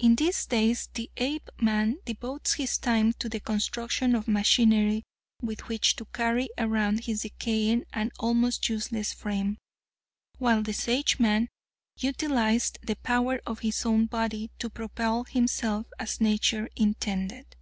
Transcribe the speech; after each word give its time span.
In 0.00 0.16
these 0.16 0.44
days, 0.44 0.88
the 0.94 1.08
Apeman 1.18 1.98
devotes 2.04 2.54
his 2.54 2.78
time 2.78 3.12
to 3.12 3.28
the 3.28 3.38
construction 3.38 4.16
of 4.16 4.26
machinery 4.26 5.04
with 5.40 5.68
which 5.68 5.94
to 5.94 6.04
carry 6.06 6.48
around 6.58 7.04
his 7.04 7.22
decaying 7.22 7.84
and 7.92 8.10
almost 8.18 8.68
useless 8.68 9.12
frame, 9.12 9.56
while 10.38 10.64
the 10.64 10.72
Sageman 10.72 11.46
utilized 11.96 12.80
the 12.82 12.96
power 12.96 13.40
of 13.46 13.60
his 13.60 13.86
own 13.86 14.06
body 14.06 14.50
to 14.58 14.68
propel 14.68 15.22
himself 15.22 15.86
as 16.00 16.20
nature 16.20 16.68
intended. 16.74 17.54